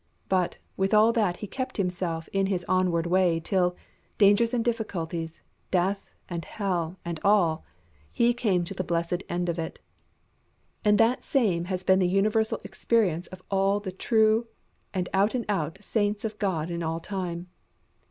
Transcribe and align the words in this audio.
But, 0.29 0.57
with 0.75 0.95
all 0.95 1.13
that 1.13 1.37
he 1.45 1.45
kept 1.47 1.77
himself 1.77 2.27
in 2.29 2.47
his 2.47 2.65
onward 2.67 3.05
way 3.05 3.39
till, 3.39 3.75
dangers 4.17 4.51
and 4.51 4.65
difficulties, 4.65 5.43
death 5.69 6.09
and 6.27 6.43
hell 6.43 6.97
and 7.05 7.19
all, 7.23 7.63
he 8.11 8.33
came 8.33 8.63
to 8.65 8.73
the 8.73 8.83
blessed 8.83 9.21
end 9.29 9.47
of 9.47 9.59
it. 9.59 9.79
And 10.83 10.97
that 10.97 11.23
same 11.23 11.65
has 11.65 11.83
been 11.83 11.99
the 11.99 12.07
universal 12.07 12.59
experience 12.63 13.27
of 13.27 13.43
all 13.51 13.79
the 13.79 13.91
true 13.91 14.47
and 14.91 15.07
out 15.13 15.35
and 15.35 15.45
out 15.47 15.77
saints 15.83 16.25
of 16.25 16.39
God 16.39 16.71
in 16.71 16.81
all 16.81 16.99
time. 16.99 17.45